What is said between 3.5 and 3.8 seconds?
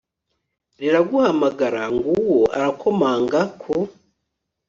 ku